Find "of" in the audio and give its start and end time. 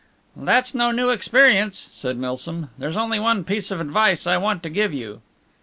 3.69-3.79